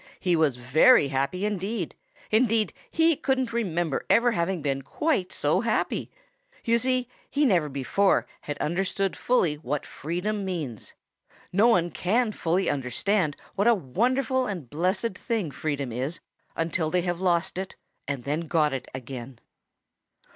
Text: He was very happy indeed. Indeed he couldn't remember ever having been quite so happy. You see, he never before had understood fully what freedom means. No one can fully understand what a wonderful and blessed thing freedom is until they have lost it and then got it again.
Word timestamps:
He 0.19 0.35
was 0.35 0.57
very 0.57 1.09
happy 1.09 1.45
indeed. 1.45 1.93
Indeed 2.31 2.73
he 2.89 3.15
couldn't 3.15 3.53
remember 3.53 4.03
ever 4.09 4.31
having 4.31 4.63
been 4.63 4.81
quite 4.81 5.31
so 5.31 5.61
happy. 5.61 6.09
You 6.65 6.79
see, 6.79 7.07
he 7.29 7.45
never 7.45 7.69
before 7.69 8.25
had 8.41 8.57
understood 8.57 9.15
fully 9.15 9.57
what 9.59 9.85
freedom 9.85 10.43
means. 10.43 10.95
No 11.53 11.67
one 11.67 11.91
can 11.91 12.31
fully 12.31 12.67
understand 12.67 13.35
what 13.53 13.67
a 13.67 13.75
wonderful 13.75 14.47
and 14.47 14.67
blessed 14.67 15.15
thing 15.19 15.51
freedom 15.51 15.91
is 15.91 16.19
until 16.55 16.89
they 16.89 17.01
have 17.01 17.21
lost 17.21 17.59
it 17.59 17.75
and 18.07 18.23
then 18.23 18.47
got 18.47 18.73
it 18.73 18.87
again. 18.95 19.37